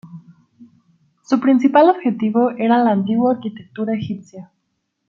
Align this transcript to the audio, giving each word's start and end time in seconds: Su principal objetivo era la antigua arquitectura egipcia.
Su 1.21 1.39
principal 1.39 1.87
objetivo 1.91 2.49
era 2.57 2.79
la 2.83 2.89
antigua 2.91 3.33
arquitectura 3.33 3.93
egipcia. 3.93 4.49